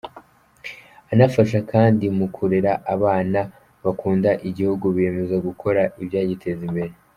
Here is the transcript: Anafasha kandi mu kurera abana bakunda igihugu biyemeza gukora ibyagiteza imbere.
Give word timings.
Anafasha 1.11 1.59
kandi 1.71 2.05
mu 2.17 2.27
kurera 2.35 2.71
abana 2.95 3.39
bakunda 3.83 4.29
igihugu 4.49 4.85
biyemeza 4.95 5.35
gukora 5.47 5.81
ibyagiteza 6.01 6.61
imbere. 6.69 6.91